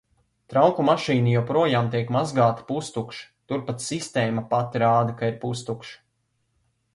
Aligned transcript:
Trauku 0.53 0.85
mašīna 0.85 1.33
joprojām 1.35 1.89
tiek 1.95 2.09
mazgāta 2.15 2.65
pustukša, 2.69 3.27
tur 3.53 3.61
pat 3.69 3.85
sistēma 3.89 4.45
pati 4.55 4.83
rāda, 4.87 5.15
ka 5.21 5.31
ir 5.35 5.39
pustukša. 5.45 5.95